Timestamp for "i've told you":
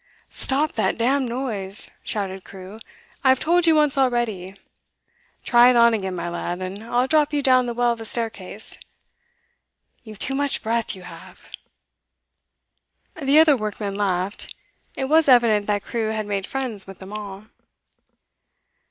3.23-3.75